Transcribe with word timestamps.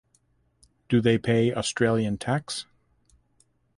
Do 0.89 0.99
they 0.99 1.19
pay 1.19 1.53
Australian 1.53 2.17
tax? 2.17 2.65